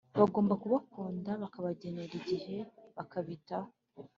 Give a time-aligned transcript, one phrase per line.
[0.19, 2.55] bagomba kubakunda bakabagenera igihe
[2.95, 3.69] bakabitaho